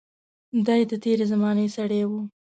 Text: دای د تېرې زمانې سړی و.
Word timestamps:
دای 0.65 0.81
د 0.89 0.91
تېرې 1.03 1.25
زمانې 1.31 1.65
سړی 1.75 2.01
و. 2.09 2.11